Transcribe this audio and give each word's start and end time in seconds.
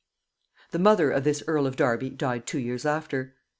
The 0.71 0.79
mother 0.79 1.11
of 1.11 1.25
this 1.25 1.43
earl 1.45 1.67
of 1.67 1.75
Derby 1.75 2.09
died 2.09 2.47
two 2.47 2.57
years 2.57 2.87
after. 2.87 3.35